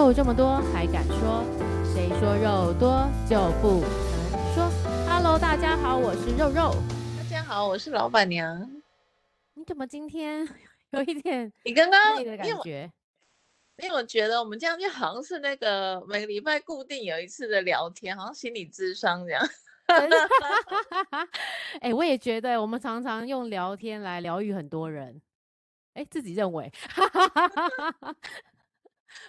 [0.00, 1.44] 肉这么多还敢说？
[1.92, 4.70] 谁说肉多就不能说
[5.06, 6.74] ？Hello，大家好，我是肉肉。
[7.18, 8.66] 大家好，我是老板娘。
[9.52, 10.48] 你怎么今天
[10.92, 12.90] 有一点你刚刚的感觉？
[13.76, 19.46] 因为我觉得我们这样就好像是那个每个礼拜固定有一次的聊天，好像心理智商这样。
[21.82, 25.20] 哎、欸，我也觉得我们常常用聊天来疗愈很多人。
[25.92, 26.72] 哎、欸，自己认为。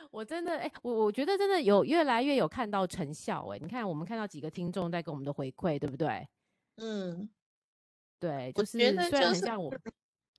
[0.09, 3.59] 我真的哎、欸，我我觉得真的有越来越有看到成效哎、欸。
[3.61, 6.27] 你看，我们看到几个听众在给我们的回馈，对不对？
[6.77, 7.29] 嗯，
[8.19, 9.73] 对，就是虽然很像我。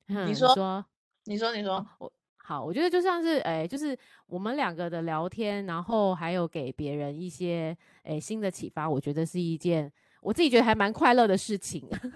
[0.07, 0.85] 你说，
[1.25, 11.87] 你说，你说，我好，我觉得就像是哎、欸，就是我们两个的聊天，然后还有给别人一些哎、欸、新的启发，我觉得是一件我自己觉得还蛮快乐的事情。
[11.91, 12.11] 但是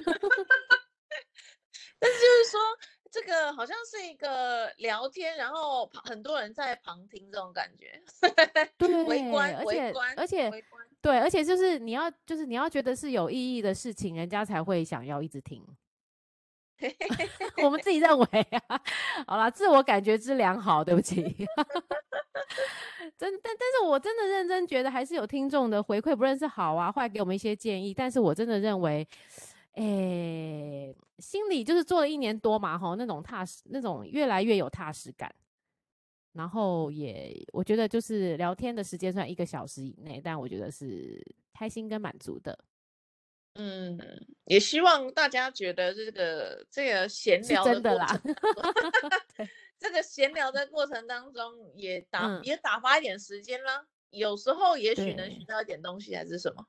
[2.18, 2.60] 就是说。
[3.18, 7.98] 这个好像是一个聊天，然后很多人在旁听这种感觉，
[8.76, 10.50] 对，围观，而且围观，而且
[11.00, 15.64] 对，而且就是你要就是你要觉得是有意义的事情，人家才会想要一直听。
[17.64, 18.26] 我们自己认为
[18.68, 18.78] 啊，
[19.26, 21.22] 好啦，自我感觉之良好，对不起。
[23.16, 29.08] 真但但是我真的认真觉得还是有听众的回馈，不论是好啊坏，给我们一些建议，但是我真的认为。
[29.76, 35.34] 诶、欸，心里就是做了一年多嘛，吼，那种踏实，那种越来越有踏实感。
[36.32, 41.18] 然后也，我觉得就是聊天的时间算一个小时以内，但我觉得是
[41.52, 42.58] 开心跟满足的。
[43.54, 43.98] 嗯，
[44.44, 48.06] 也希望大家觉得这个这个闲聊的真的啦，
[49.80, 53.86] 这个闲聊的过程当中也打、嗯、也打发一点时间啦。
[54.10, 56.66] 有时候也许能学到一点东西，还是什么。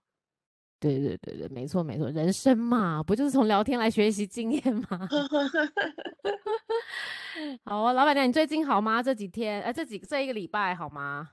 [0.80, 5.08] 对对对对，没错没错，人生嘛，不就是从聊天来学习经验吗？
[7.66, 9.02] 好啊，老板娘，你最近好吗？
[9.02, 11.30] 这几天，呃，这几这一个礼拜好吗？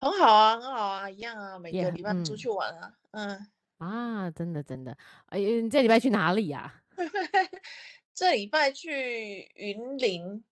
[0.00, 3.46] 很好啊，很好啊，一样啊，每个礼拜出去玩啊，嗯，
[3.78, 6.82] 嗯啊，真的真的，哎，你这礼拜去哪里呀？
[8.14, 10.42] 这礼拜去云林。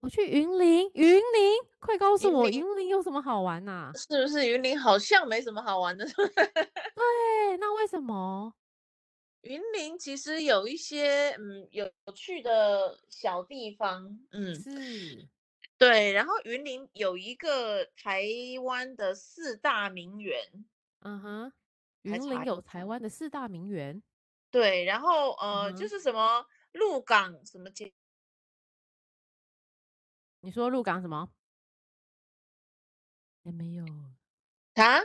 [0.00, 1.22] 我去云林，云林，
[1.84, 3.92] 快告诉我，云林有什么好玩呐、啊？
[3.98, 6.06] 是不是云林好像没什么好玩的？
[6.14, 8.54] 对，那为什么？
[9.42, 15.28] 云林其实有一些嗯有趣的小地方，嗯，是，
[15.76, 16.12] 对。
[16.12, 18.22] 然后云林有一个台
[18.62, 20.38] 湾的四大名园，
[21.00, 21.52] 嗯哼，
[22.02, 24.00] 云林有台湾的四大名园，
[24.52, 24.84] 对。
[24.84, 27.92] 然后呃、嗯，就是什么鹿港什么街。
[30.42, 31.28] 你说鹿港什么？
[33.44, 33.84] 也没有
[34.74, 35.00] 啊？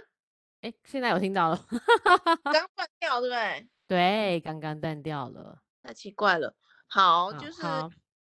[0.62, 1.66] 哎，现在有听到了，
[2.44, 3.70] 刚断掉对不对？
[3.88, 6.56] 对，刚刚断掉了，太奇怪了。
[6.88, 7.62] 好，好就是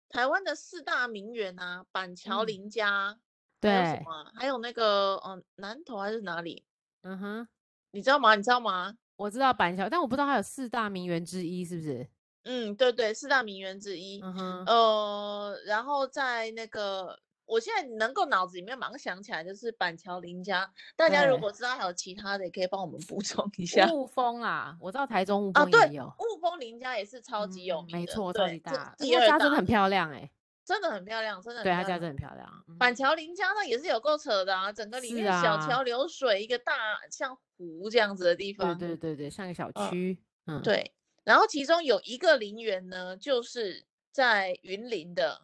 [0.09, 3.19] 台湾的四大名园啊，板桥林家，嗯、
[3.59, 4.31] 对，还有什么？
[4.35, 6.65] 还有那个嗯，南投还是哪里？
[7.03, 7.47] 嗯哼，
[7.91, 8.35] 你知道吗？
[8.35, 8.95] 你知道吗？
[9.17, 12.07] 我知道板桥，但我不知道它有四大名园之一，是不是？
[12.43, 14.19] 嗯，对对，四大名园之一。
[14.21, 17.19] 嗯哼，呃，然后在那个，
[17.51, 20.71] 我现在能够脑子里面马上想起来就是板桥林家。
[20.95, 23.91] 大家如果知道还有其他的，也可以帮我们补 充一下。
[23.91, 26.05] 雾峰啊，我知道台中雾峰也有。
[26.05, 28.95] 雾峰林家也是超级有名，嗯、没错，超级大。
[28.97, 30.31] 第二家真的很漂亮哎、欸，
[30.63, 31.61] 真的很漂亮，真的。
[31.61, 32.63] 对，他家真的很漂亮。
[32.69, 36.73] 嗯、板桥林家那也是有够扯的啊，整个里面小桥流水，啊、一个大
[37.11, 38.77] 像湖这样子的地方。
[38.77, 40.17] 对对对对，像个小区。
[40.45, 40.93] 嗯，嗯对。
[41.25, 45.41] 然后其中有一个林园呢，就是在云林的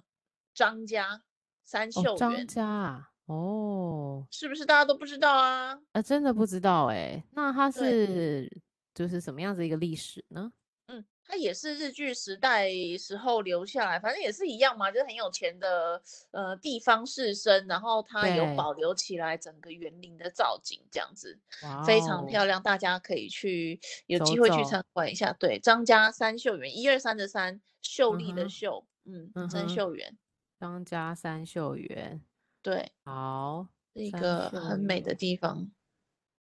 [0.54, 1.22] 张家
[1.68, 2.14] 三秀园。
[2.14, 5.78] 哦、张家啊，哦，是不是大家都不知道啊？
[5.92, 7.22] 啊，真的不知道哎。
[7.34, 8.50] 那它是
[8.96, 10.52] 就是什么样子一个历史呢？
[10.88, 16.02] 嗯它也是日据时代时候留下来，反正也是一样嘛，就是很有钱的
[16.32, 21.38] 呃地方士绅，然后它有保留起来整个园林的造景，这样子
[21.86, 25.26] 非常漂亮，大家可以去有机会去参观一下。
[25.26, 30.18] 走走对，张家三秀园，一二三的三，秀丽的秀，嗯，嗯，三秀园，
[30.60, 32.22] 张家三秀园，
[32.62, 35.70] 对，好，一个很美的地方。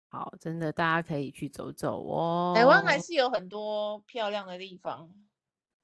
[0.09, 2.53] 好，真的，大家可以去走走哦。
[2.57, 5.09] 台湾还是有很多漂亮的地方。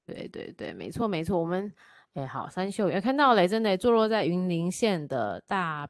[0.05, 1.39] 对对对，没错没错。
[1.39, 1.73] 我们
[2.13, 5.87] 哎，好，三秀园看到了，真的坐落在云林县的大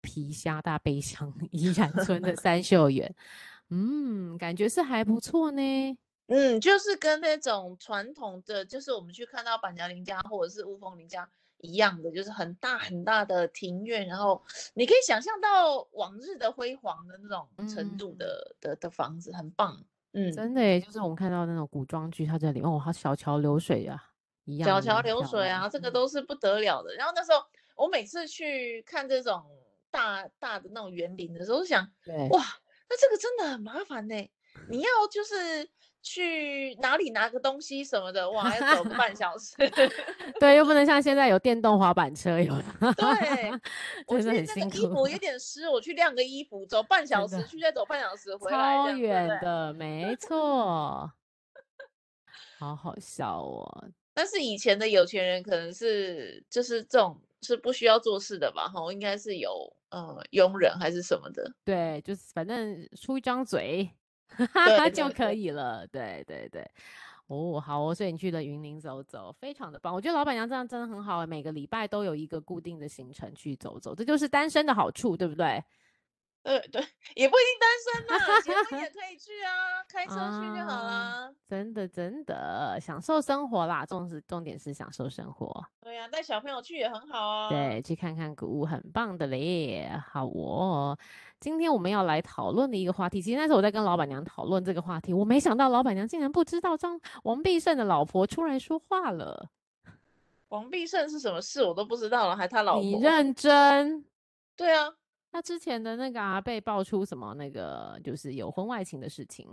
[0.00, 3.12] 皮乡大背乡 宜兰村的三秀园，
[3.70, 5.98] 嗯，感觉是还不错呢。
[6.26, 11.28] 嗯，就是跟那种传统的，就是我们去看到板桥林家或者是乌峰林家。
[11.62, 14.42] 一样的，就是很大很大的庭院，然后
[14.74, 19.82] 你可以想象到往日的辉煌的那种程度的、嗯、的的房子，很棒。
[20.12, 24.10] 嗯，真的耶，就是我们看到那种古装剧，它这里，哦，它小桥流水啊，
[24.44, 24.68] 一样。
[24.68, 26.94] 小桥流水啊，这个都是不得了的。
[26.96, 27.38] 然后那时候
[27.76, 29.42] 我每次去看这种
[29.90, 31.82] 大大的那种园林的时候，我想，
[32.30, 32.44] 哇，
[32.90, 34.30] 那这个真的很麻烦呢。
[34.68, 35.66] 你要就是
[36.02, 39.54] 去哪里拿个东西什么的，哇，要 走个半小时。
[40.40, 42.52] 对，又不能像现在有电动滑板车有。
[42.96, 43.50] 对，
[44.08, 44.76] 我觉得很辛苦。
[44.76, 51.10] 衣服有点湿，我去晾个衣服，走半小时去，再走半小时回来，超远的，没错。
[52.58, 53.88] 好好笑哦。
[54.14, 58.68] 但是以前的有钱人可能是就是这种是不需要做事的吧？
[58.68, 61.50] 哈，应该是有呃佣人还是什么的。
[61.64, 63.88] 对，就是反正出一张嘴。
[64.52, 65.86] 哈， 就可以了。
[65.86, 66.68] 对对对，
[67.26, 69.94] 哦，好哦，所以你去了云林走走，非常的棒。
[69.94, 75.62] 我觉得老板娘这样真的很好，每个礼拜都有一个固定的行程去走走，这就是单身的好处，对不对？
[76.42, 76.84] 对对，
[77.14, 80.92] 也不一定单身嘛，结婚也可以去啊，开车去就好啦。
[80.92, 85.64] 啊、真的真的，享受生活啦，重视重点是享受生活。
[85.80, 87.48] 对呀、啊，带小朋友去也很好啊。
[87.48, 89.88] 对，去看看古物，很棒的嘞。
[90.10, 90.98] 好哦，
[91.38, 99.48] 今天我们要来讨论的一个话题，其实那时候我在跟老板娘讨论这个话题，我没想到老板娘竟然不知道张王必胜的老婆出来说话了。
[100.48, 102.82] 王必胜是什么事，我都不知道了，还他老婆？
[102.82, 104.04] 你认真？
[104.56, 104.92] 对啊。
[105.32, 109.48] 他之前的那个啊，被爆出什么那个就是有婚外情的事情。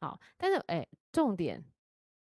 [0.00, 1.64] 好，但是哎，重点，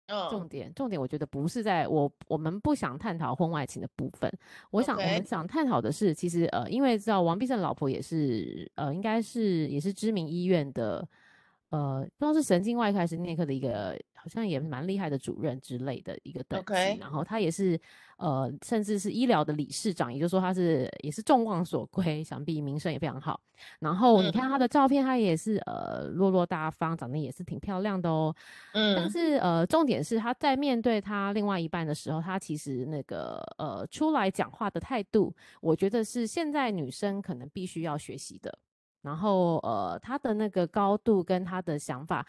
[0.07, 4.31] 嗯，重点，重点，我觉得不是在我我们不想探讨婚外情的部分。
[4.69, 11.07] 我想我们想探讨的是，其实呃，因为知道王必胜老婆也是呃，应该是也是知名医院的。
[11.69, 16.97] 呃，不知道是神经外科还是内科的一个，好像也蛮厉害的主任之类的一个等级。
[16.97, 17.77] 然后他也是，
[18.15, 23.37] 呃，甚至是医疗的理事长，也就是说他是也是众望所归，想必名声也非常好。
[23.79, 28.33] 然后你看他的照片，他也是呃落落大方，长得也是挺漂亮的哦。
[28.71, 28.95] 嗯。
[28.95, 38.57] 但是呃，重点是他在面对他另外一半的时候，他其实那个呃出来讲话的态度，我觉得是现在女生可能必须要学习的。
[39.01, 42.25] 然后，呃，他的那个高度跟他的想法，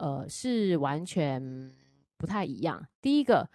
[0.00, 1.40] 呃，是完全
[2.16, 2.82] 不太一样。
[3.02, 3.48] 第一个，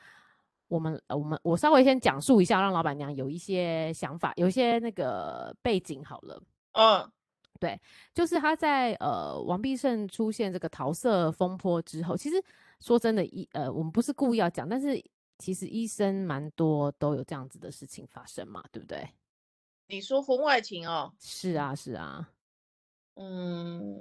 [0.67, 6.41] 我们，呃、我们，我稍微先讲述一下，让老板娘有一些想法，有一些那个背景好了。
[6.73, 7.11] 嗯，
[7.59, 7.79] 对，
[8.13, 12.35] 就是他在呃王必胜出现这个桃色风波之后，其实
[12.79, 15.03] 说真的，医呃，我们不是故意要讲，但是
[15.39, 19.09] 其实医生蛮多都有这样子的事情发生嘛，对不对？
[19.87, 21.11] 你说婚外情哦？
[21.19, 22.29] 是啊，是啊。
[23.15, 23.97] 嗯，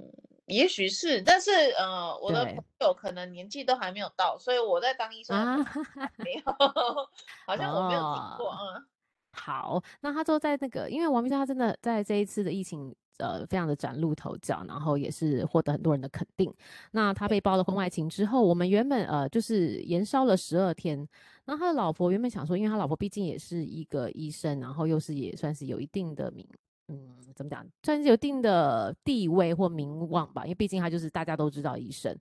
[0.46, 5.37] 也许是，但是呃，我的朋友可能年纪都还没有到，所以我在当医生
[6.17, 6.43] 没有，
[7.46, 8.50] 好像我没有听过。
[8.50, 8.85] 嗯、哦，
[9.32, 16.52] 好，那他就在那个，因为王必胜他真的在这一次的疫情，呃，非常的崭露头角，然后也是获得很多人的肯定。
[16.91, 21.08] 那他被爆了婚外情之后，我们原本呃就是延烧了十二天，
[21.46, 26.46] 那他的老婆原本想说，因为他老婆毕竟也是一个医生，然后又是也算是有一定的名。
[26.88, 27.66] 嗯，怎么讲？
[27.82, 32.14] 算是有一定的地位或名望吧，因为毕竟他就是大家都知道医生。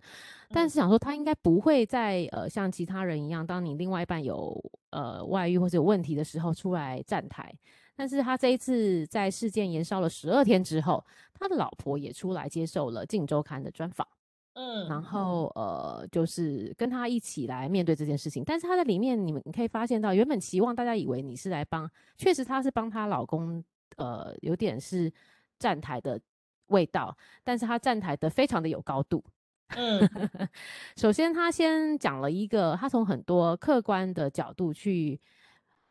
[0.50, 4.58] 但是想说他应该不会再呃像其他人一样，当你另外一半有
[4.92, 7.54] 呃外遇或者有问题的时候出来站台。
[7.96, 14.08] 但是他这一次在事件延烧了十二天之后，他的老婆也出来接受了《镜周刊》的专访。
[14.54, 18.44] 嗯，然后呃就是跟他一起来面对这件事情。
[18.46, 23.62] 但是他在里面，你们你可以发现到，原本期望大家以为你是来帮，确实他是帮他老公。
[23.98, 25.12] 呃，有点是
[25.60, 26.20] 站台的
[26.68, 29.24] 味道，但是他站台的非常的有高度。
[29.76, 30.08] 嗯，
[30.96, 35.20] 首先他先讲了一个，他从很多客观的角度去，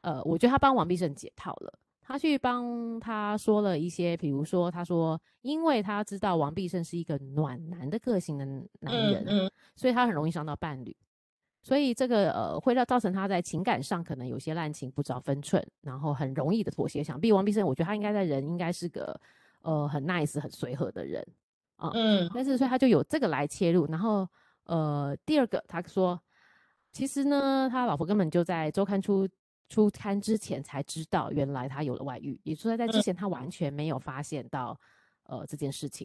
[0.02, 1.78] 呃，我觉得他帮王必胜解套了。
[2.04, 10.94] 他去帮他说了一些，比如说他说，因为他知道王必胜是一个暖男的个性的男人，嗯嗯，所以他很容易伤到伴侣。
[11.62, 17.04] 所以这个呃，会让造成他在情感上可能有些滥情，不知道分寸，然后很容易的妥协。
[17.04, 19.18] 想必王必胜，我觉得他应该在人应该是个
[19.60, 21.24] 呃很 nice、很随和的人
[21.76, 21.92] 啊。
[21.94, 22.28] 嗯。
[22.34, 24.28] 但是所以他就有这个来切入，然后
[24.64, 26.20] 呃第二个他说，
[26.90, 29.28] 其实呢，他老婆根本就在周刊出
[29.68, 34.76] 出刊之前才知道，原来他有了外遇，也就是说在之前他完全没有发现到
[35.24, 36.04] 呃这件事情。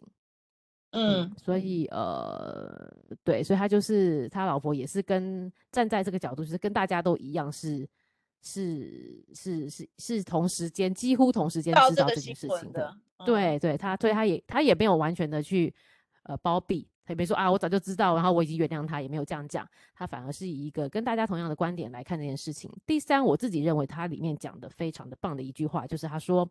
[0.92, 2.90] 嗯，嗯，所以呃，
[3.24, 7.88] 对，所以他就是他老婆也是跟站在这个角度，就是跟大家都一样是，
[8.42, 15.74] 是是是是是同时间几乎同时间知道这件事情的，的嗯、对对，他对他也他也没有完全的去
[16.24, 22.72] 呃包庇，他也没说啊我早就知道，然后我已经原谅他，也没有这样讲，他反而是以一个跟大家同样的观点来看这件事情。
[22.86, 26.50] 第三，我自己认为他里面讲的非常的棒的一句话，就是他说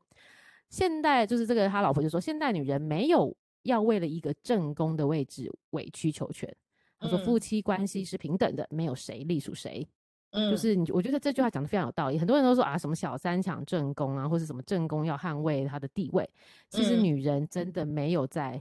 [0.69, 3.35] 现代就是这个他老婆就说现代女人没有。
[3.67, 6.53] 要为了一个正宫的位置委曲求全。
[6.99, 9.87] 他说夫妻关系是平等的，没有谁隶属谁。
[10.31, 12.19] 嗯，就是你，我觉得这句话讲的非常有道理。
[12.19, 16.29] 很多人都说啊，什么小三抢正宫啊，或者什么正宫要捍卫她的地位。
[16.69, 18.61] 其实女人真的没有在，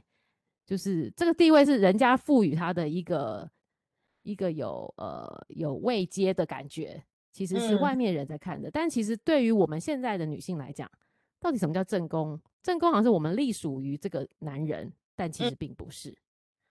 [0.66, 3.50] 就是这个地位是人家赋予她的一个
[4.22, 8.70] 一个有呃有位阶的感觉，其实是外面人在看的。
[8.70, 10.90] 但其实对于我们现在的女性来讲，
[11.40, 12.40] 到底什么叫正宫？
[12.66, 16.18] 正宫好像是我们隶属于这个男人，但其实并不是。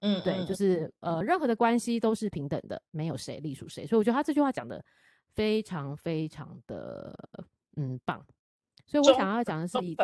[0.00, 4.84] 嗯，对，就是呃，任何的关系都是平等的，没有谁隶属谁，所以我觉得他这句话讲的
[5.34, 7.16] 非常非常的
[7.76, 8.20] 嗯棒。
[8.84, 9.94] 所以我想要讲的是一，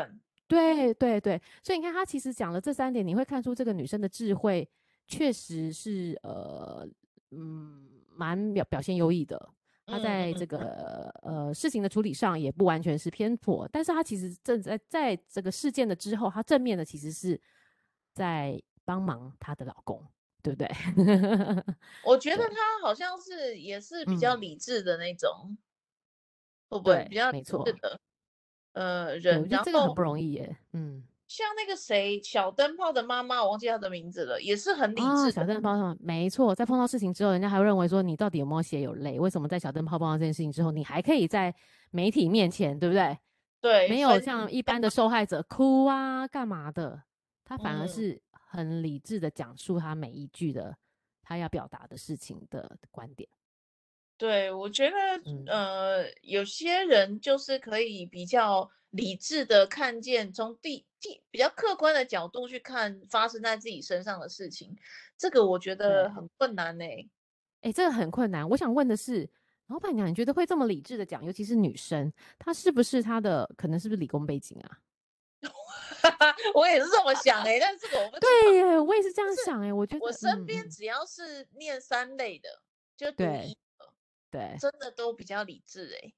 [0.46, 4.66] 对对对，所以你看他其实讲了这三点，你会看出这个女生的智慧
[5.08, 6.88] 确实是呃
[7.32, 9.50] 嗯蛮表表现优异的。
[9.90, 17.40] 她在这个呃事情的处理上也不完全是偏颇，但是他其实正在在这个事件的之后，他正面的其实是
[18.14, 18.62] 在。
[18.82, 20.04] 帮忙她的老公，
[20.42, 20.68] 对不对？
[22.02, 25.58] 我觉得他好像是也是比较理智的那种，嗯、
[26.70, 28.00] 会不会比较理智的？
[28.72, 30.56] 呃，人，然后这个很不容易耶。
[30.72, 35.30] 嗯，像那个谁，小灯泡的妈妈，我忘记她的名字了，也是很理智、哦。
[35.30, 39.16] 小灯泡的，没错，在碰到事情之后，人家还会认为说你到底有没有血有泪？
[39.20, 41.54] 为什么在小灯泡碰到这件事情之后，你还可以在
[41.92, 43.16] 媒体面前，对不对？
[43.60, 47.00] 对，没有像一般的受害者哭啊，干嘛的？
[47.44, 48.20] 他反而是、嗯。
[48.52, 50.76] 很理智的讲述他每一句的
[51.22, 53.28] 他要表达的事情的观点。
[54.20, 64.76] 对，我觉得，嗯、呃，有些人就是可以比较理智的看见，从第第比较客观的角度去看发生在自己身上的事情。
[65.16, 67.08] 这个我觉得很困难呢、欸。
[67.62, 68.46] 哎，这个很困难。
[68.46, 69.26] 我想问的是，
[69.68, 74.78] 老板娘，你觉得会这么理智的讲，尤其是女生，她是不是她的可能是不是理工背景啊？
[76.54, 82.60] 我也是这么想哎、欸，但是这个我不对耶，我也是这样想哎、欸，我觉得我身边只要是念三类的，嗯、
[82.98, 83.56] 就对
[84.30, 86.14] 对，真的都比较理智哎、欸，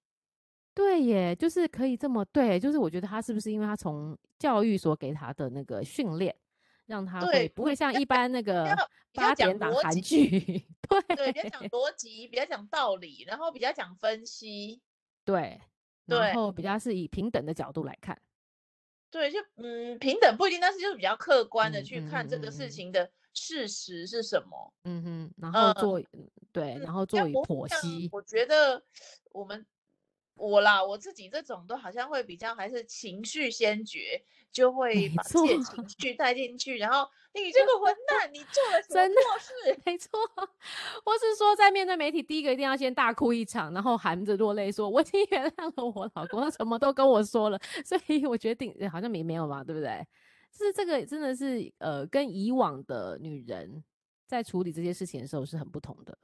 [0.75, 6.35] 对耶，就是可以这么对，就是我觉得他是不是因为他从教育所给他的那个训练，
[6.87, 8.75] 让他会不会像一般那个
[9.15, 10.29] 八点档韩剧，
[10.89, 14.83] 对对，比较讲逻辑，比较讲道理，然后比较讲分析，
[15.25, 15.61] 对，
[16.07, 16.79] 然后比较。
[16.79, 18.21] 是以平等的角度来看。
[19.11, 28.09] 对，就嗯，平等不一定，但是就是比较客观的去看这个事情的事实是什么，嗯哼，然后做、嗯、对，然后做剖析。
[28.13, 28.83] 我觉得
[29.31, 29.65] 我们
[30.35, 37.09] 我啦，我自己这种都好像会比较还是情绪先决，就会把自己的情绪带进去，然后。
[37.35, 39.81] 你这个混蛋，你做了什么错事？
[39.87, 40.11] 没错，
[41.03, 50.07] 或是说，在面对媒体，第一个一定要先大哭一场，然后含着落泪说：“我已经原谅了我老公，他什么都跟我说了。”所以我决定，好像没没有嘛，对不对？
[50.53, 53.83] 是这个真的是呃，跟以往的女人
[54.27, 56.17] 在处理这些事情的时候是很不同的。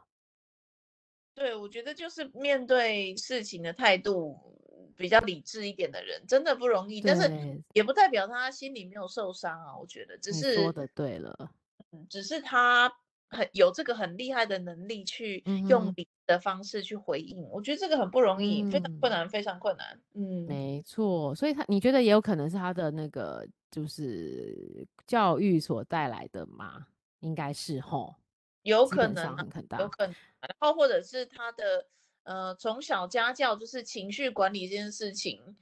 [1.35, 4.54] 对，我觉得就是面对事情的态度。
[4.97, 7.30] 比较理智一点的人真的不容易，但是
[7.73, 9.78] 也不代表他心里没有受伤啊。
[9.78, 11.52] 我觉得只是说的对了，
[11.92, 12.92] 嗯，只是他
[13.28, 17.40] 很有这个很厉害的能力去用理的方式去回应。
[17.40, 20.00] 嗯、我觉得这个很不容易，嗯、非常困难，非常困难。
[20.14, 21.32] 嗯，没错。
[21.32, 26.87] 所以他你觉得也有可能是他的那个就是教育所带来的吗？
[27.21, 28.17] 应该是吼，
[28.63, 31.87] 有可能很大，有可能，然后或者是他的。
[32.25, 35.57] 呃，从小家教就是情绪管理这件事情，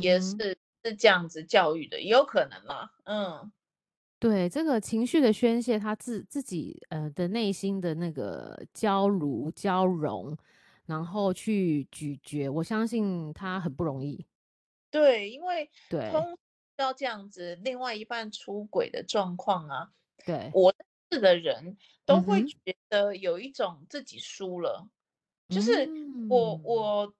[0.00, 2.90] 也是、嗯、是这样子教育的，也有可能嘛。
[3.02, 3.50] 嗯，
[4.20, 10.36] 对，这个情绪的宣泄，他自自己呃的内心的那个交如交融，
[10.86, 14.24] 然后去咀嚼，我相信他很不容易。
[14.92, 16.38] 对，因为对通
[16.82, 19.90] 要这样子，另外一半出轨的状况啊，
[20.26, 24.86] 对，我认识的人都会觉得有一种自己输了。
[25.48, 25.88] 就是
[26.30, 27.14] 我我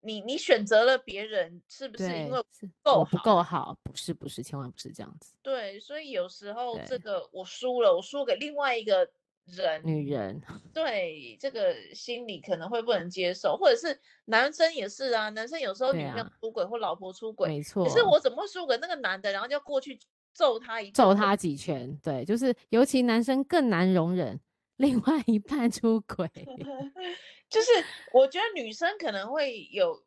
[0.00, 2.40] 你你选择了别人，是不是因为
[2.82, 3.76] 够不够好？
[3.82, 5.34] 不是不是，千万不是这样子。
[5.42, 9.10] 对，所以有时候这个我输了，我输给另外一个
[9.46, 10.40] 人，女人。
[10.72, 17.84] 对，这个心理可能会不能接受，或者是男生也是啊，男生有时候女朋友出轨或老婆出轨，没错。
[17.84, 19.98] 可是我怎么会输给那个男的，然后就过去
[20.32, 21.96] 揍他一揍他几拳？
[22.02, 24.40] 对，就是尤其男生更难容忍
[24.76, 26.28] 另外一半出轨。
[27.48, 27.68] 就是
[28.12, 30.02] 我觉得女生可能会有，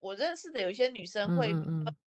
[0.00, 1.54] 我认识的有一些女生会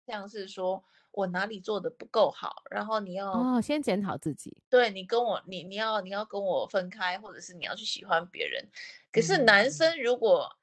[0.06, 8.68] 像是说，嗯嗯，我哪里做的不够好，然后你要哦先检讨自己，对你跟我你你要你要跟我分开，或者是你要去喜欢别人。
[9.12, 10.56] 可是男生如果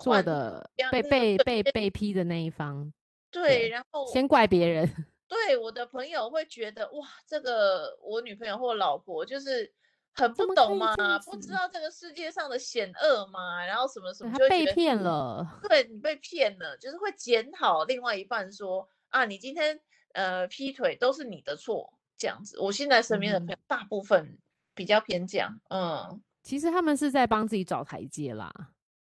[0.00, 2.92] 做的被被被被批的那一方，
[3.30, 4.86] 对，然后先怪别人，
[5.28, 9.72] 对我的朋友会觉得哇，这个我女朋友或老婆就是。
[10.14, 15.46] 很不懂嘛，不知道这个世界上的险恶嘛，然后什么什么，就被骗了。
[15.68, 19.80] 对，你被骗了，就是会检讨另外一半说啊，你今天
[20.12, 22.58] 呃劈腿都是你的错，这样子。
[22.58, 24.38] 我现在身边的朋友大部分
[24.74, 28.52] 比较偏这样，嗯，其实他们是在帮自己找台阶啦。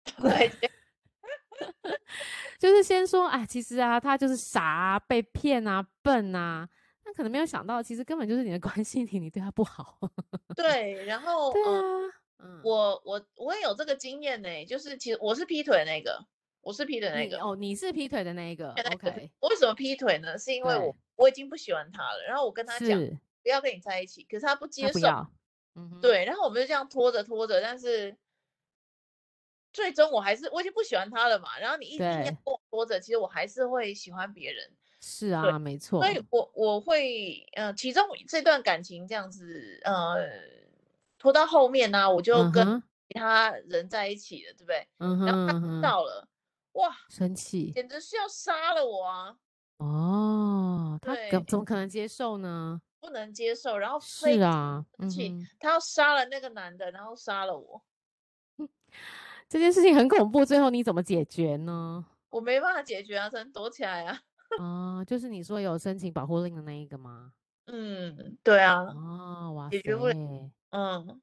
[0.22, 0.52] 对，
[2.58, 6.68] 就是先说，哎，其实啊，他就是傻，被骗啊，笨啊。
[7.06, 9.98] 那可能没有想到，其实根本就是你的关系里，你对他不好。
[10.56, 11.82] 对，然后对啊，
[12.40, 16.26] 嗯，我我我也有这个经验呢，就是其实我是劈腿那个，
[16.62, 17.40] 我是劈腿的那个。
[17.40, 18.72] 哦，你是劈腿的那一个。
[18.72, 19.32] OK。
[19.40, 20.38] 为什么劈腿呢？
[20.38, 23.00] 是因为我我已经不喜欢他了，然后我跟他讲
[23.42, 25.00] 不要跟你在一起，可是他不接受。
[25.76, 28.18] 嗯，对，然后我们就这样拖着拖着，但是
[29.72, 31.58] 最终我还是我已经不喜欢他了嘛。
[31.60, 32.32] 然后你一定要
[32.70, 34.72] 拖着，其实我还是会喜欢别人。
[35.02, 36.04] 是啊，没错。
[36.04, 40.18] 所以我我会，呃，其中这段感情这样子，呃，
[41.18, 44.88] 拖到后面呢、啊，我就跟其他人在一起了，嗯、对不对？
[44.98, 45.26] 嗯哼。
[45.26, 46.28] 然后他知道了，
[46.74, 49.36] 哇，生气，简直是要杀了我啊！
[49.78, 51.16] 哦，他
[51.48, 52.82] 怎么可能接受呢？
[53.00, 57.82] 不能接受，然后是啊，生气，嗯、他要杀了那个男的，然后杀了我。
[59.48, 62.06] 这件事情很恐怖，最后你怎么解决呢？
[62.30, 64.22] 我没办法解决啊，只能躲起来啊。
[64.60, 67.32] 哦，就是你说有申请保护令的那一个吗？
[67.68, 68.82] 嗯，对啊。
[68.82, 70.16] 哦，哇解决不了，
[70.72, 71.22] 嗯，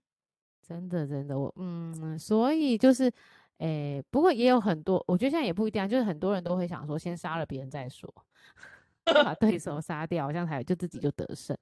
[0.67, 3.13] 真的真的，我嗯，所以就是，
[3.59, 8.13] 诶，不过也有很多，我觉得现在也不一定啊，就是很多人都会想说，先杀了别人再说，
[9.05, 11.57] 把对手杀掉，好像才就自己就得胜。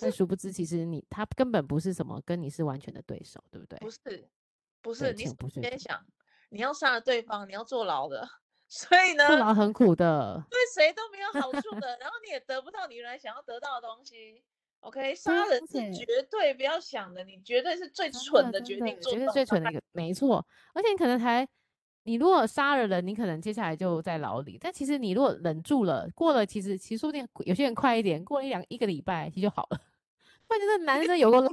[0.00, 3.78] 但殊不知，其实你他根本不是什么跟你是完全的对手，对不对？
[3.78, 4.28] 不是，
[4.80, 6.06] 不是，你先想，
[6.50, 8.26] 你要杀了对方，你要坐牢的。
[8.66, 14.42] 所以呢，坐牢很苦的，对谁都没有好处的，然后你也得不到你原来想要得到的东西。
[14.84, 20.46] OK，杀人是绝对不要想的，你绝对是最蠢的决定，绝对最蠢的一个，没错。
[20.74, 21.46] 而且你可能还，
[22.02, 24.58] 你如果杀了人，你可能接下来就在牢里。
[24.60, 29.80] 但其实你如果忍住了，过了，其实其实说不定有些人快一点，过了一两一个礼拜其实就好了。
[30.46, 31.50] 关键是男生有个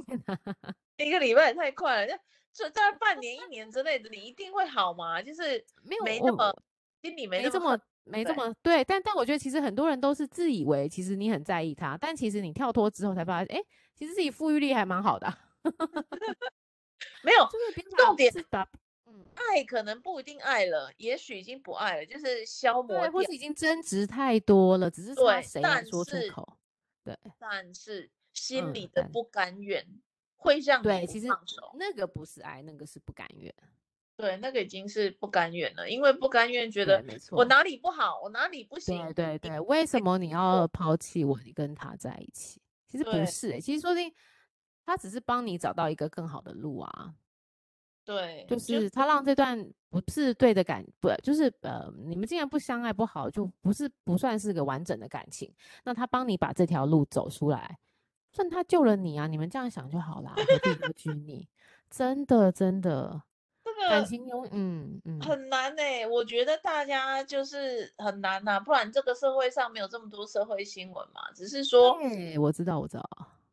[0.98, 2.18] 一个礼拜也太快了，
[2.52, 5.22] 就在半年一年之类的，你一定会好吗？
[5.22, 6.54] 就是没有没那么。
[7.02, 13.62] 心里没，没这么没这么对，但但我觉得其实很多人都是自以为其实你很在意他，但其实你跳脱之后才发现，哎，
[13.94, 15.38] 其实自己富裕力还蛮好的，啊。
[17.24, 17.48] 没有，
[17.96, 18.68] 重点是把，
[19.06, 26.56] 嗯，爱可能不一定爱了，也许已经不爱了，就是消磨掉，或是已经争执太多了，只是差谁来说出口。
[27.04, 29.84] 对，但是心里的不甘愿
[30.36, 31.26] 会让你对，其实
[31.74, 33.52] 那个不是爱，那个是不甘愿。
[34.16, 39.02] 对，那个已经是不甘愿了，因为不甘愿觉得我哪里不好，我哪里不行。
[39.14, 41.38] 对对对，为什么你要抛弃我？
[41.44, 44.12] 你跟他在一起，其实不是、欸，其实说不定
[44.84, 47.14] 他只是帮你找到一个更好的路啊。
[48.04, 55.52] 对，就是他让这段不是对的感，不就是呃，你们既然不相爱不好，就不是不算是个完整的感情。
[55.84, 57.78] 那他帮你把这条路走出来，
[58.32, 59.26] 算他救了你啊！
[59.26, 61.48] 你们这样想就好啦，何必不拘泥？
[61.88, 63.22] 真的真的。
[63.88, 71.30] 感情有嗯嗯很难呢、欸，我觉得大家就是很难呐、啊，不然这个社会上没有这么多社会新闻嘛。
[71.34, 73.08] 只是说，对，我知道，我知道，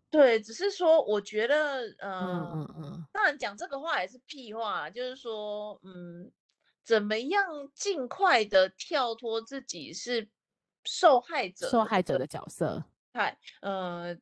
[0.09, 6.31] 对，只是说，我觉得，呃、嗯嗯嗯，当然讲这个话也是屁话，就是说，嗯，
[6.83, 10.27] 怎么样尽快的跳脱自己是
[10.85, 14.17] 受害者，受害者的角色，嗨，呃。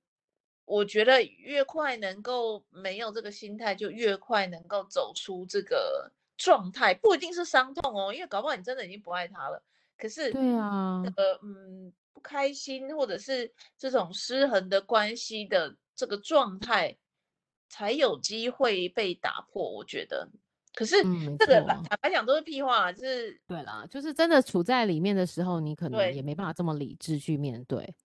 [0.68, 6.94] 我觉得越快能够没有这个心态，就越快能够走出这个状态。
[6.94, 9.64] 不一定是伤痛哦，因为搞不好你真的已经不爱他了。
[9.98, 16.98] 可是，对啊，这个嗯，不开心或者是这种失衡的关系的这个状态，
[17.70, 19.72] 才有机会被打破。
[19.72, 20.28] 我觉得，
[20.76, 20.98] 可是
[21.40, 27.96] 这个坦白讲都是屁话，就是对啦，就是真的处在里面的时候，你可能也没办法这么理智去面对。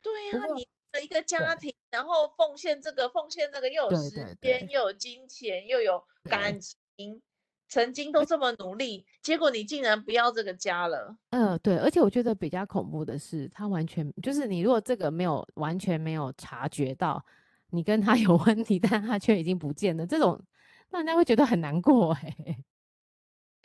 [0.00, 0.66] 对呀，你。
[1.00, 7.20] 一个家庭，然后奉献这个，奉献那个，又有时间，又有金钱，又有感情，
[7.68, 11.16] 曾经都这么努力，结果你竟然不要这个家了。
[11.30, 17.24] 嗯、呃，对，而且我觉得比较恐怖的是，他完全就是你，如果这个没有完全没有察觉到
[17.70, 20.40] 你跟他有 问题，但他却已经不见了，这种
[20.90, 22.58] 让人家会觉得很难过哎、欸。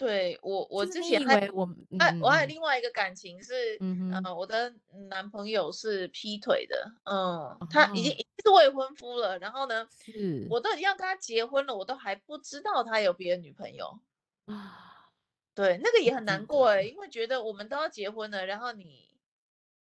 [0.01, 4.73] 对我，我之前还我，哎，我还有另外一个感情是，嗯、呃，我的
[5.11, 13.99] 男朋友是劈腿的，嗯，他已经已经是未婚夫了，然后呢，是，我都已经要跟他结婚了，我都还不知道他有别的女朋友。
[14.45, 15.11] 啊，
[15.53, 19.07] 对，那个也很难过哎，因为觉得我们都要结婚了，然后你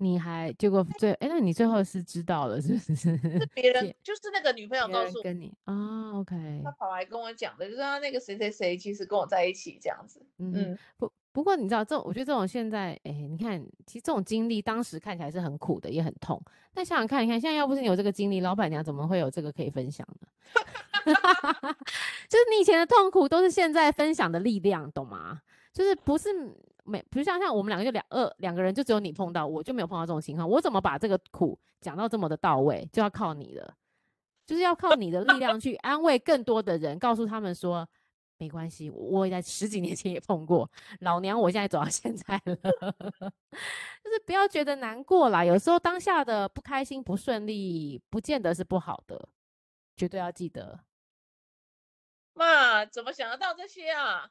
[0.03, 2.95] 你还结果最哎，那你最后是知道了是不是？
[2.97, 6.35] 是别人就是那个女朋友告诉跟你啊，OK，
[6.65, 10.25] 他跑来跟我讲的，就是他那个谁谁谁其实跟我在一起这样子。
[10.39, 16.43] 嗯，嗯不不过你知道这种，我觉得这种现在哎，你看其实这种经历当时看起来是很苦的，也很痛。
[16.73, 20.29] 但想想看，你看现在要不是你有这个经历，老板娘怎么会有这个可以分享呢？
[22.27, 25.43] 就是你以前的痛苦都是现在分享的力量，懂吗？
[25.75, 26.57] 就是不是。
[26.91, 30.49] 没，比如像像我们两个就两二两个人，就只有你碰到，我就没有碰到这种情况。
[30.49, 33.75] 我怎么把这个苦讲到这么的到位，就要靠你了，
[34.45, 37.89] 就是要靠你的力量去安慰更多的人，告诉他们说
[38.39, 40.69] 没关系，我也在十几年前也碰过，
[41.01, 42.57] 老娘我现在走到现在了，
[44.03, 45.45] 就是不要觉得难过啦。
[45.45, 49.29] 有时候当下的不开心、不顺利，不见得是不好的，
[49.97, 50.81] 绝对要记得。
[52.33, 54.31] 妈，怎么想得到这些啊？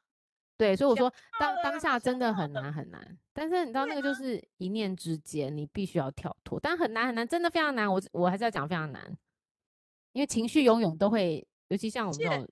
[0.59, 7.89] 对，所以我说当当下真的很难很难，但是你知道那个就是一念之间，你必须要跳脱，但很难很难，真的非常难。
[7.89, 9.17] 我我还是要讲非常难，
[10.11, 12.45] 因为情绪永远都会，尤其像我们这种，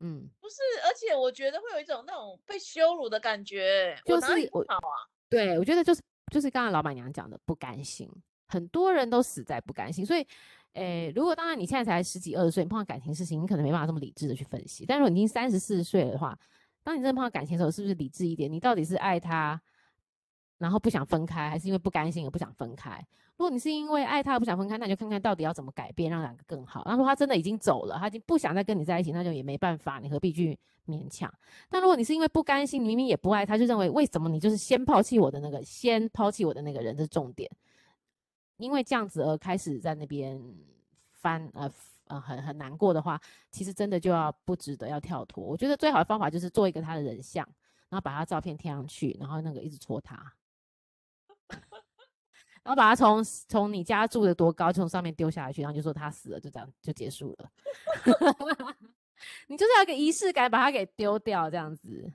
[0.00, 8.10] 嗯，不是，而且我觉得会有一种那种被羞辱的感觉，就是我好啊，对，我觉得就是就是刚刚老板娘讲的不甘心，
[8.48, 10.26] 很多人都死在不甘心，所以，
[10.72, 16.36] 诶，如果当然你现在才十几二十岁，你碰到感情事情，你可能没办法这么理智的去分析，但如果你已经三十四十岁的话。
[16.88, 18.50] 当你真的碰到感情的时候，是不是理智一点？
[18.50, 19.60] 你到底是爱他，
[20.56, 22.98] 然后不想分开，还是因为不甘心而不想分开？
[23.36, 26.82] 如果你是因为爱他而不想分开，那你就看看到底要怎么改变，让两个更好。
[26.86, 31.30] 然后他真的已经走了，他已经不想再跟你在一起，那就也没办法，你何必去勉强？
[31.68, 37.50] 但如果你是因为不甘心，你明明也不爱他，就认为为什么你就是先抛弃我的那个，先抛弃我的那个人，这是重点。
[38.56, 40.42] 因为这样子而开始在那边
[41.12, 41.70] 翻呃。
[42.08, 45.44] 呃，很很难过的话，其实真的就要不值得要跳脱。
[45.44, 47.46] 我觉得最好的方法就是做一个他的人像，
[47.88, 50.32] 然后把他照片贴上去，然后那个一直戳他，
[52.62, 57.50] 然后把他从从你家住的多高，从上面丢下去，然后就说他死了，就这样就结束了。
[59.48, 62.12] 你就是要一个仪式感，把他给丢掉，这样子。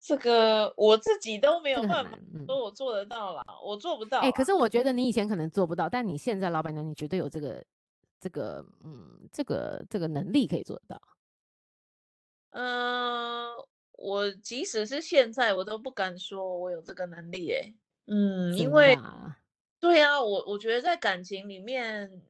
[0.00, 4.18] 这个我自己都没有办法说我做得到啦，嗯、我做不到。
[4.18, 7.64] 哎、欸，可是我觉得你以前可能做不到，但你现在老板娘，你绝对有这个。
[8.22, 11.02] 这个嗯，这个这个能力可以做得到。
[12.50, 17.74] 嗯、呃，我即使是现在，我都不敢说我有这个能力诶。
[18.06, 18.96] 嗯，因为
[19.80, 22.22] 对啊，我我觉得在感情里面，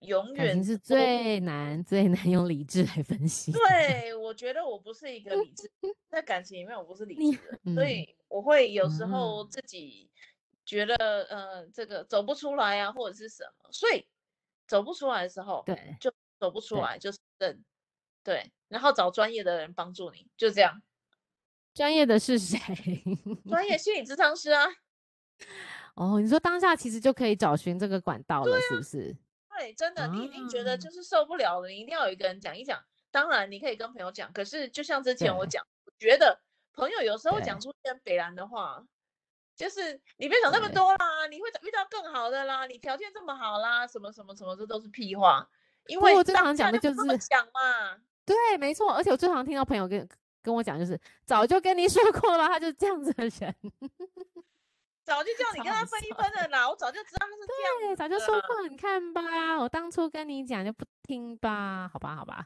[0.00, 3.52] 永远是最难最难用理智来分析。
[3.52, 5.70] 对，我觉得我不是一个理智，
[6.10, 10.10] 在感情里面我不是理智的，嗯、所以我会有时候自己
[10.64, 10.96] 觉得、
[11.30, 14.04] 嗯、呃，这个走不出来啊，或者是什么，所以。
[14.72, 17.62] 走不出来的时候，对，就走不出来，就是认，
[18.24, 20.82] 对，然后找专业的人帮助你，就这样。
[21.74, 22.58] 专业的是谁？
[23.46, 24.66] 专业心理咨商师啊。
[25.94, 29.14] 哦，你说当下其实就可以找寻这个管道了，是不是？
[29.50, 32.82] 对，真的，你一定觉得就是受不了了，你一定要有一个人讲一讲。
[33.10, 36.40] 当然，你可以跟朋友讲，可是就像之前我讲，我觉得
[36.72, 38.82] 朋友有时候讲出一些北烂的话。
[39.62, 45.48] 就是你别想那么多啦，你会遇到更好的啦，你条件这么好啦，什么什么什么，这都是屁话。
[45.86, 47.96] 因为我最常讲的就是讲嘛，
[48.26, 48.92] 对，没错。
[48.92, 50.08] 而且我最常听到朋友跟
[50.42, 53.54] 跟我讲，就是早就跟你说过了，他就是这样子的人，
[55.06, 59.22] 早就叫你跟他分一分了啦，我早就知道他是这样，对，早就说过了，你看吧，
[59.60, 62.44] 我当初跟你讲就不听吧，好吧，好吧，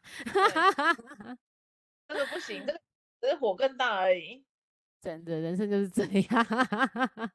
[2.09, 2.81] 这个不行，这个
[3.22, 4.44] 只是火更大而已。
[5.07, 6.47] 真的人生就是这样，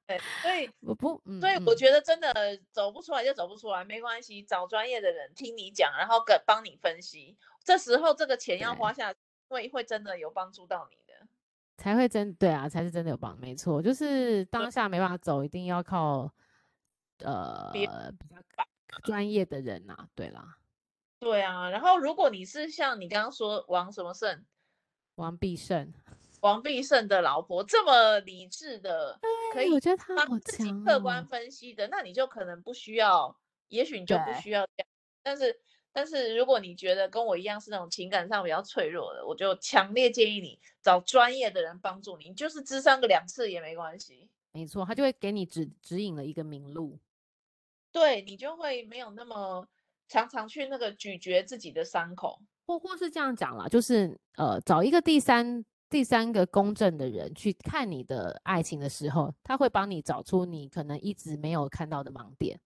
[0.05, 2.33] 对，所以我不，所以我觉得真的
[2.69, 7.37] 走不出来就走不出来，没关系，找专业的人听你讲，然后跟帮你分析。
[7.63, 11.25] 这时候这个钱要花下去，会会真的有帮助到你的，
[11.77, 13.39] 才会真对啊，才是真的有帮。
[13.39, 16.29] 没错，就是当下没办法走，一定要靠
[17.19, 17.93] 呃比较
[19.03, 20.09] 专业的人呐、啊。
[20.13, 20.57] 对啦，
[21.19, 21.69] 对啊。
[21.69, 24.43] 然后如果你是像你刚刚说王什么胜，
[25.15, 25.93] 王必胜。
[26.41, 29.19] 王必胜的老婆这么理智的，
[29.53, 29.69] 可以
[30.15, 33.35] 帮自己客观分析的，那你就可能不需要，
[33.67, 34.87] 也许你就不需要这样。
[35.21, 35.59] 但是，
[35.93, 44.27] 但是如果你觉得跟我一样是那种情感上比较脆弱的，我就强烈建议你找专业的人帮助你，你就是咨商个两次也没关系。
[44.51, 46.97] 没错，他就会给你指指引了一个明路，
[47.91, 49.67] 对，你就会没有那么
[50.07, 55.63] 常常去那个咀嚼自己的伤口，或或是这样讲啦，就是呃找一个第三。
[55.91, 62.57] 第三个公正的人去看你的爱情的时候，他会帮你找出你可能一直没有看到的盲点，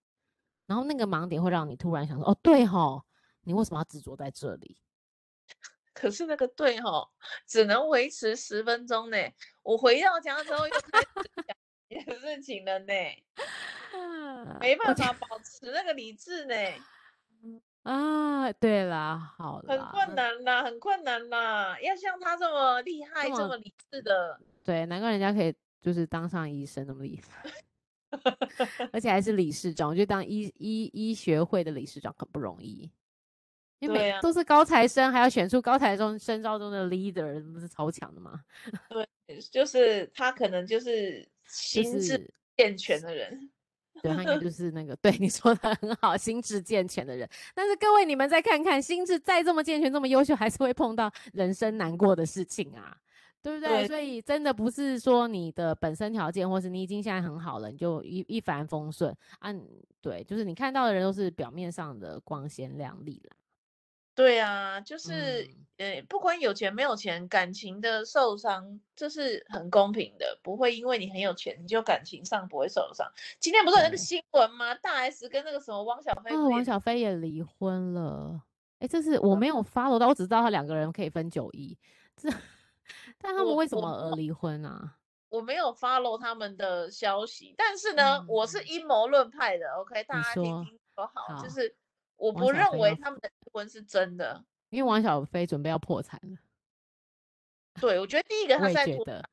[0.64, 3.04] 然后那个盲点会让你突然想说：“哦，对吼，
[3.42, 4.78] 你为什么要执着在这里？”
[5.92, 7.10] 可是那个对吼
[7.48, 9.16] 只能维持十分钟呢。
[9.64, 11.56] 我回到家之后又开始讲
[11.88, 12.94] 你的事情了呢，
[14.60, 16.54] 没办法保持那个理智呢。
[17.86, 27.50] 啊，对啦，好啦，很困难啦，很困难啦，要像他这么厉害，这么，理智的，对，难怪人家可以就是当上医生那么厉害，
[28.92, 32.90] 而且还是理事长，我觉得当医医医学会的理事长很不容易。
[33.78, 38.42] 因为都是高材生，啊、还要选出高材生深造中的 leader，不是超强的吗？
[38.88, 39.06] 对，
[39.52, 43.50] 就是他可能就是心智健全的人，就是、
[44.02, 47.28] 对他应该就 是那个 对你说的很好，心智健全的人。
[47.54, 52.96] 但是各位，你们再看看，心智再这么健全，这么优秀，还是会碰到人生难过的事情啊，
[53.42, 53.80] 对不对？
[53.80, 59.54] 对，所以真的不是说你的本身条件，或是你已经现在很好了，你就一一帆风顺啊。
[60.00, 63.36] 对，就是你看到的人都是表面上的光鲜亮丽啦。
[64.16, 73.06] 对啊，就是，呃、嗯，不管有钱没有钱，感情的受伤这是很公平的，不会因为你很有钱，你就感情上不会受伤。
[73.38, 74.74] 今天不是有那个新闻吗？
[74.74, 78.40] 大 S 跟那个什么汪小菲，哦，汪小菲也离婚了。
[78.78, 81.76] 哎，这是我没有 follow 到，我只知道他两个人可以分九亿。
[82.16, 82.30] 这，
[83.18, 84.96] 但他们为什么而离婚啊？
[85.28, 89.70] 我，我没有 follow 他们的消息，但是呢，嗯、我是阴谋论派的。
[89.74, 91.76] OK，大家听听说好，好就是。
[92.16, 96.38] 我不认为他们的离婚是真的，因为王小飞准备要破产了。
[97.80, 99.28] 对，我觉得第一个他在觉得，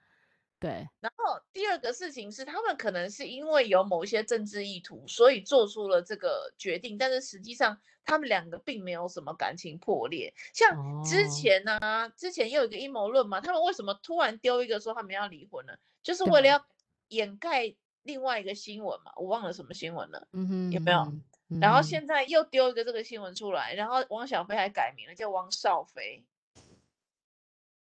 [0.60, 0.88] 对。
[1.00, 6.98] 然后第二个事情是，他们可能是因为有某一些政治意图，所以做出了这个决定。
[6.98, 10.34] 但是实际上，他们两个并没有什么感情破裂。
[10.54, 15.74] 像之前呢、啊，哦、之前又有一个阴谋论嘛，他们为什么突然丢一个说他们要离婚呢？
[16.02, 16.65] 就是为了要
[17.08, 20.28] 掩盖另外一个新闻嘛，我忘了什么新闻了。
[20.34, 21.13] 嗯哼，有没有？
[21.60, 26.24] 然后现在又丢一个这个新闻出来，然后汪小菲还改名了，叫汪少菲。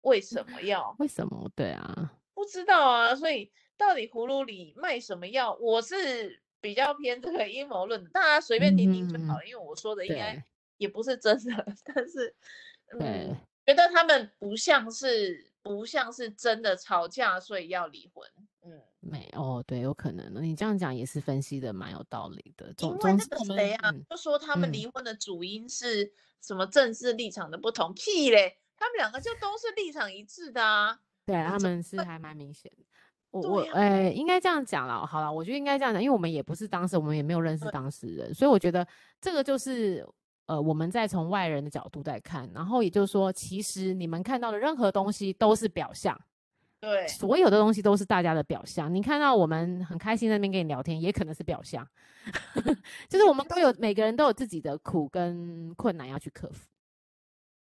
[0.02, 0.96] 为什么要？
[0.98, 1.50] 为什么？
[1.54, 3.14] 对啊，不知道啊。
[3.14, 5.54] 所以到底葫芦里卖什么药？
[5.60, 9.44] 我是比较偏这个阴谋论，大家随便听听就好了。
[9.44, 10.42] 嗯、因为我说的应该
[10.78, 12.34] 也不是真的，但是
[12.98, 18.26] 嗯，觉得他们不像是不像是真的吵架，所以要离婚。
[18.62, 18.82] 嗯。
[19.00, 20.42] 没哦，对，有可能。
[20.42, 22.72] 你这样讲也是分析的蛮有道理的。
[22.78, 27.90] 因为那个谁啊，嗯、就说他们离婚的主因是什么政治立场的不同？
[27.90, 31.00] 嗯、屁嘞，他们两个就都是立场一致的啊。
[31.24, 32.84] 对，他们是还蛮明显的。
[33.30, 35.06] 我我哎，应该这样讲了。
[35.06, 38.86] 好了，我觉得应该这样讲，因为我们也不是当事人，我们也没有认识当事人，所以我觉得
[39.20, 40.06] 这个就是
[40.46, 46.20] 呃，我们在从外人的角度在看，然后也就是说，其实你们看到的任何东西都是表象。
[46.80, 48.92] 对，所有的东西都是大家的表象。
[48.92, 51.86] 你看到我们很开心在那边跟你聊天，也可能是表象。
[53.08, 56.68] 就是我们都有每个人都有自己的苦跟困难要去克服。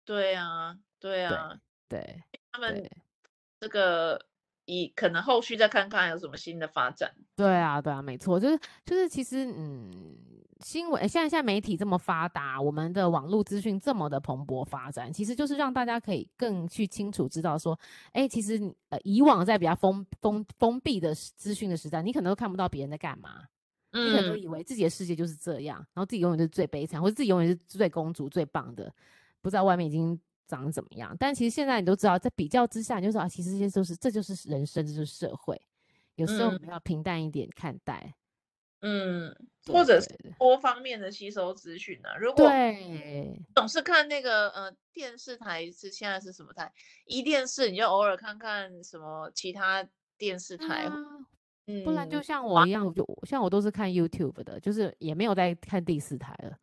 [0.04, 2.90] 对啊，对啊，对，对他们
[3.58, 4.20] 这个
[4.66, 7.10] 以可能后续再看看有什么新的发展。
[7.34, 10.14] 对啊，对啊，没错，就是就是其实嗯。
[10.60, 17.78] 新闻现在现在媒体这么发达，我们的网络资讯这么的蓬勃发展，其实就是让大家可以更去清楚知道说，
[18.12, 23.42] 哎、欸，其实呃以往在比较封封封闭的资讯的时代，你可能都看不到别人在干嘛，
[23.92, 28.90] 嗯、你可能都以为自己的世界就是这样，然后自己永远是最悲惨，或者自己永远是最公主最棒的，
[29.42, 31.16] 不知道外面已经长怎么样。
[31.18, 35.60] 但其实现在你都知道，在比较之下，你就说啊，其实这些都是这就是人生，这就是社会，
[36.14, 38.14] 有时候我们要平淡一点看待。
[38.82, 39.34] 嗯，
[39.72, 40.06] 或者是
[40.38, 42.10] 多方面的吸收资讯呢？
[42.20, 42.48] 如果
[43.54, 46.70] 总是看那个呃电视台是现在是什么台？
[47.06, 49.84] 一电视你就偶尔看看什么其他
[50.18, 50.88] 电视台，
[51.84, 56.56] 不然就像我一样，就像我都是看 YouTube 的，就是也没有在看第四台了。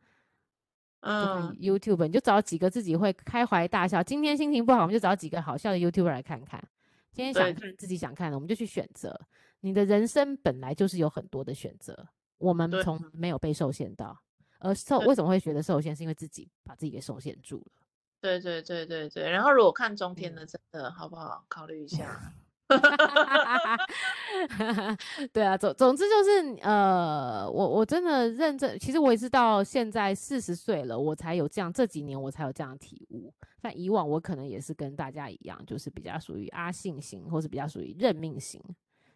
[1.06, 6.64] 嗯，YouTube 你就找几个自己会开怀大笑，今天心情不好，我们就找几个好笑的 YouTuber 来看看。
[7.12, 9.20] 今天想看自己想看的，我们就去选择。
[9.60, 14.18] 你的人生本来就是有很多的选择，我们从没有被受限到，
[14.60, 17.86] 而受为什么会觉得受限，是因为自己把自己给受限住了。
[18.22, 19.30] 对对对对对。
[19.30, 21.44] 然后如果看中天的，真的、嗯、好不好？
[21.50, 22.34] 考虑一下。
[25.32, 33.34] 对啊，总总之就是，呃，我我真的认真，其实我也是到现在四十岁了，我才有这样，这几年我才有这样的体悟。
[33.62, 38.62] 但以往我可能也是跟大家一样，就是比较属于阿信型，或是比较属于认命型。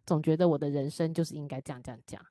[0.05, 2.25] 总觉得我的人生就是应该这样这样这样，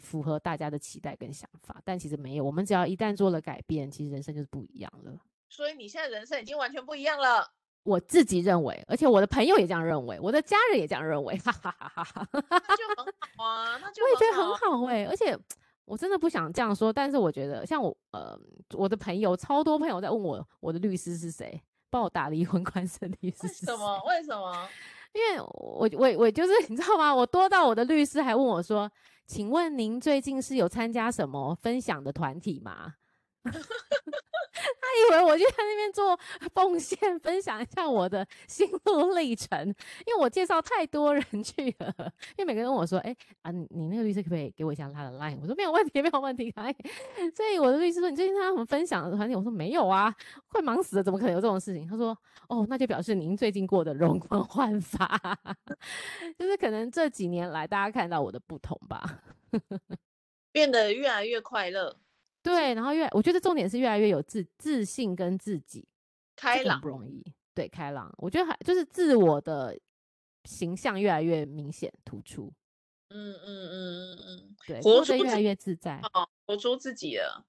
[0.00, 2.44] 符合大家的期待跟想法，但其实没有。
[2.44, 5.16] 我们只要一旦做了改变，其实人生就是不一样了。
[5.48, 7.48] 所以你现在人生已经完全不一样了。
[7.86, 12.28] 我自己认为，而且我的朋友也这样认为，我的家人也这样认为，哈哈哈哈哈。
[12.32, 15.06] 那就很好啊，那就我也觉得很好哎、欸。
[15.06, 15.38] 而且
[15.84, 18.38] 我真的不想这样说，但是我觉得像我呃，
[18.74, 24.02] 我的朋友超多朋友在问我，我的律师是谁，帮我打离婚官司的律师什么？
[24.08, 24.68] 为什么？
[25.14, 27.14] 因为我我我就是你知道吗？
[27.14, 28.90] 我多到我的律师还问我说
[29.26, 32.92] ：“请问您最近是有参加什么分享的团体吗？”
[34.56, 36.18] 他以为我就在那边做
[36.54, 39.60] 奉献，分享一下我的心路历程，
[40.06, 41.94] 因为我介绍太多人去了。
[42.36, 46.52] 因为每个人问我说：“哎、啊，你那个律师可不可以给我一下他的 line？” 我说：“没有问题，没有问题。
[47.36, 50.14] ”所以我的律师说：“你最近参加什么分享的团体？”我说：“没有啊，
[50.48, 52.16] 快忙死了，怎么可能有这种事情？”他说
[52.48, 55.06] ：“哦，那就表示您最近过得容光焕发，
[56.38, 59.20] 就是可能这几年来大家看到我的不同吧，
[60.50, 61.94] 变得越来越快乐。”
[62.46, 65.84] 对，然后越我觉得重点是越来越有自自信跟自己
[66.36, 67.24] 开朗，不容易。
[67.52, 69.76] 对，开朗，我觉得还就是自我的
[70.44, 72.52] 形象越来越明显突出。
[73.08, 76.00] 嗯嗯嗯嗯嗯，对，活出越来越自在，
[76.46, 77.44] 活出自己了。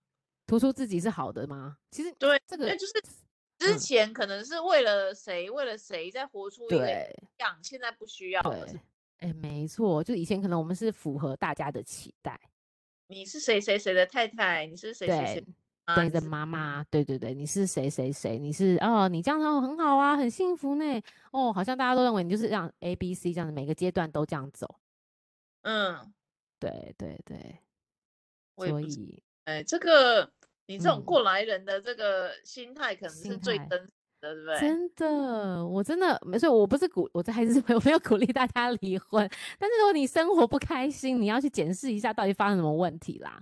[0.47, 1.77] 突出自己是好的吗？
[1.91, 2.93] 其实对这个就是
[3.59, 6.87] 之前可能是为了谁、嗯、为了谁在活出一个
[7.37, 8.65] 样，现在不需要了。
[9.19, 12.39] 哎，没错，就以前可能我们是符合大家的期待。
[13.07, 14.65] 你是谁谁谁的太太？
[14.65, 15.45] 你是谁谁谁
[15.95, 16.83] 谁的妈妈？
[16.91, 18.37] 对对对，你是谁谁谁？
[18.37, 21.01] 你是哦，你这样子很好啊，很幸福呢。
[21.31, 24.79] 哦，好像大家都认为你就是让 A B C 这样的，每个阶段都这样走。
[25.61, 26.13] 嗯，
[26.59, 27.59] 对对对。
[28.57, 30.29] 所以，哎，这个
[30.65, 33.89] 你这种过来人的这个心态，可能是最真。
[34.33, 34.59] 对不对？
[34.59, 36.51] 真的，我真的没错。
[36.51, 39.29] 我不是鼓，我这还是 没有没有鼓励大家离婚。
[39.59, 43.41] 但是如果你生活不开心，你要去检视一下到底发生什么问题啦。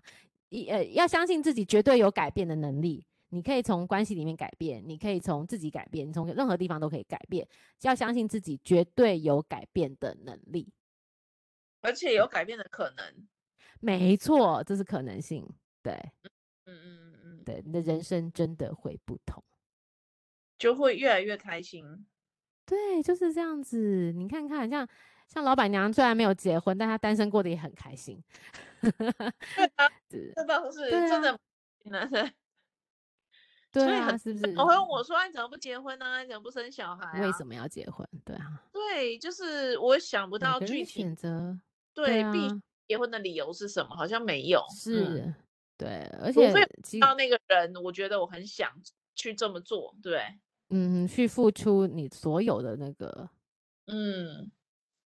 [0.50, 3.06] 一呃，要相信自己绝对有改变的能力。
[3.30, 7.46] 你可以从关系里面改变，你可以从自己改变，你从任何地方都可以改变。
[7.82, 10.72] 要相信自己绝对有改变的能力，
[11.82, 13.28] 而且有改变的可能。
[13.82, 15.46] 没错，这是可能性。
[15.84, 15.94] 对，
[16.24, 16.32] 嗯
[16.66, 19.44] 嗯嗯嗯，对，你的人生真的会不同。
[20.58, 22.06] 就会越来越开心，
[22.66, 24.12] 对，就是这样子。
[24.16, 24.88] 你看看，像
[25.28, 28.24] 像老板娘虽然没有结婚，但她单身过得也很开心。
[28.82, 28.92] 对
[29.76, 29.92] 啊，
[30.36, 31.40] 这倒是真的，
[31.86, 32.32] 男生。
[33.72, 34.56] 对啊，是不是？
[34.58, 36.24] 我 问我说：“你怎么不结婚呢？
[36.24, 37.20] 你怎么不生小孩？
[37.20, 41.60] 为什么要结婚？”对啊，对，就是我想不到具体选择。
[41.94, 42.48] 对，必
[42.88, 43.94] 结婚的理由是什么？
[43.94, 44.64] 好像没有。
[44.74, 45.34] 是，
[45.78, 46.54] 对，而且
[47.02, 48.72] 到那个人，我觉得我很想
[49.14, 50.22] 去这么做，对。
[50.70, 53.30] 嗯，去付出你所有的那个，
[53.88, 54.52] 嗯，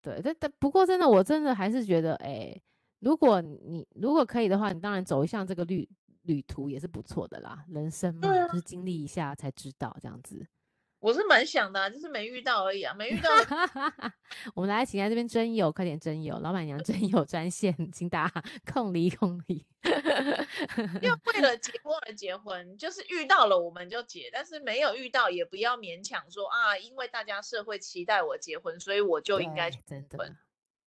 [0.01, 2.63] 对，但但不过真的，我真的还是觉得，哎、欸，
[2.99, 5.87] 如果你如果可以的话，你当然走一下这个旅
[6.23, 7.63] 旅途也是不错的啦。
[7.69, 10.45] 人生嘛，啊、就是经历一下才知道这样子。
[10.99, 13.29] 我是蛮想的、啊，就是没遇到而已啊，没遇到。
[14.55, 18.31] 我们来请在这边征友，快点征友，老板娘征友专线，请打
[18.71, 19.65] 空离空离。
[21.01, 30.35] 因为为了结婚而结婚，就是遇到了我们就结，但是没有遇到也不要勉强说啊，因为大家社会期待我结婚，所以我就应该结婚。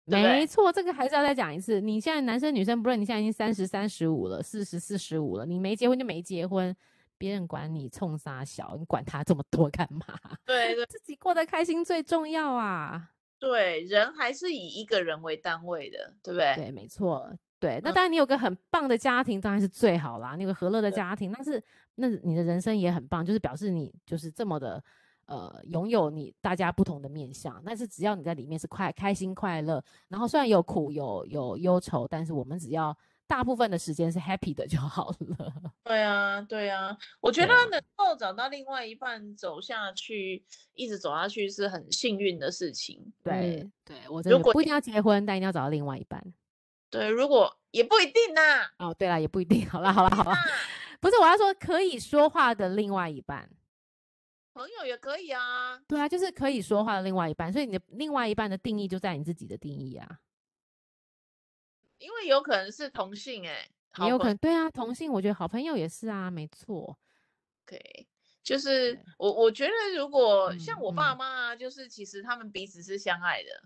[0.06, 1.82] 真的，没错，这个还是要再讲一次。
[1.82, 6.76] 你现在男生女生不论，你现在已经三十三十五了，四十四十五了，你没结婚就没结婚。
[7.24, 10.06] 别人管你冲啥小，你管他这么多干嘛？
[10.46, 13.12] 对对，自己过得开心最重要啊。
[13.40, 16.54] 对，人还是以一个人为单位的，对不对？
[16.58, 17.34] 对，没错。
[17.62, 20.36] 对，那当然你有个很棒的家庭，当然是最好啦。
[20.36, 21.64] 你有个和乐的家庭，但是
[21.96, 24.84] 那你的人生也很棒，就是表示你就是这么的
[25.26, 27.64] 呃，拥有你大家不同的面相。
[27.66, 32.94] 但是只要你在里面是快开心快乐，然后虽然有苦有有忧愁，但是我们只要。
[33.26, 35.74] 大部分的时间是 happy 的就好了。
[35.84, 43.14] 对啊，对啊，我觉得能够找到另外一半走下去，一直走下去是很幸运的事情。
[43.24, 46.24] 对，嗯、对我真的不一定要结婚，但一定要找到另外一半。
[46.90, 48.70] 对，如果也不一定呐。
[48.78, 49.68] 哦，对了，也不一定。
[49.68, 50.36] 好了，好了，好了，
[51.00, 53.50] 不是我要说可以说话的另外一半，
[54.54, 55.82] 朋友也可以啊。
[55.88, 60.20] 对啊，就是可以说话的另外一半，所以你的另外一半的定义就在你自己的定义啊。
[62.04, 63.54] 因为有可能是同性哎、
[63.96, 66.98] 欸，也有可能对啊，同性我觉得好朋友也是啊，没错。
[67.66, 68.06] OK，
[68.44, 73.64] 就是我我觉得如果像我爸妈啊，就是其实他们彼此是相爱的，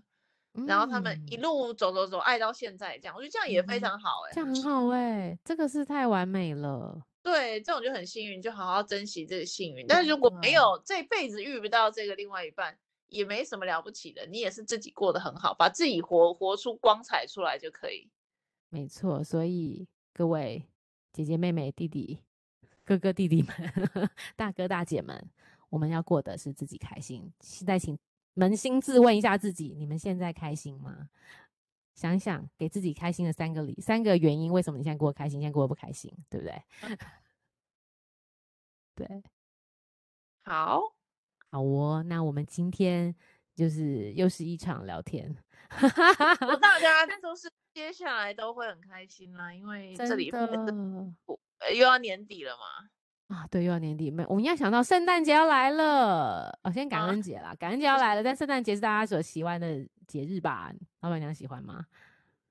[0.54, 7.02] 嗯、然后他们一路走走走爱到现在这样，我觉得这样也非常好哎、欸，这样很好哎、欸，这个是太完美了。
[7.20, 9.86] 对，这种就很幸运，就好好珍惜这个幸运。
[9.86, 18.08] 但是如果没有这辈子遇不到这个另外一半，也没什么了不起的，你也是自己过得很好，把自己活活出光彩出来就可以。
[18.70, 20.68] 没错，所以各位
[21.12, 22.20] 姐姐、妹妹、弟弟、
[22.84, 23.54] 哥哥、弟弟们、
[24.36, 25.30] 大哥、大姐们，
[25.70, 27.32] 我们要过的是自己开心。
[27.40, 27.98] 现在请
[28.36, 31.08] 扪心自问一下自己：你们现在开心吗？
[31.94, 36.62] 想想给自己开心的三个理、三个原因，为什么你现在过得开心，现在过得不开心，对不对？
[38.94, 39.22] 对，
[40.44, 40.80] 好，
[41.50, 42.02] 好哦。
[42.04, 43.14] 那我们今天
[43.54, 45.36] 就是又是一场聊天。
[45.68, 50.32] 大家都是接下来都会很开心啦，因为这里
[51.76, 53.36] 又要年底了嘛。
[53.36, 56.58] 啊，对，又要年底，没，我们要想到圣诞节要来了。
[56.64, 60.72] 哦，先感恩节啦，啊、感恩节要来了，但圣诞节是大家所喜欢的节日吧？
[61.02, 61.86] 老板娘喜欢吗？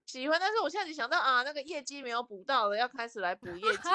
[0.07, 3.89] 喜欢，但是我现在就想到啊，那个业绩没有补到了，要开始来补业绩。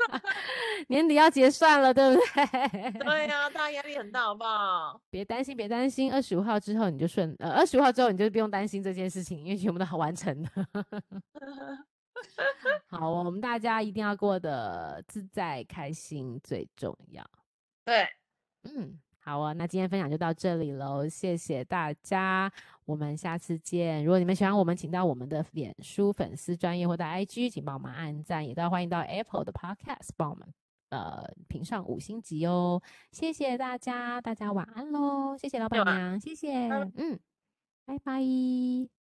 [0.88, 2.90] 年底要结算了，对不对？
[2.98, 4.98] 对呀、啊，大家压力很大，好不好？
[5.10, 10.50] 别担心，别担心，二十五号之后你就顺，呃，二十五号之后你就不用担心这件事情，因为全部都好完成了。
[12.88, 17.22] 好，我们大家一定要过得自在开心最重要。
[17.84, 18.08] 对，
[18.64, 18.98] 嗯，
[19.30, 22.50] 好啊，那今天分享就到这里喽，谢谢大家，
[22.84, 24.04] 我们下次见。
[24.04, 30.48] 如果你们喜欢我们，请到我们的脸书粉丝专业或者 IG，请帮我们按赞，也都要欢迎到 Apple 的 Podcast 帮我们
[30.88, 32.82] 呃评上五星级哦。
[33.12, 37.16] 谢谢大家，大家晚安喽，谢谢老板娘，谢谢，嗯，
[37.86, 38.99] 拜拜。